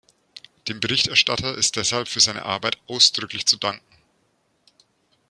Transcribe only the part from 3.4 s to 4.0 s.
zu danken.